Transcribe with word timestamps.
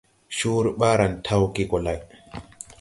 Coore 0.37 0.69
ɓaaran 0.79 1.13
tawge 1.25 1.63
gɔ 1.69 1.77
lay. 1.85 1.99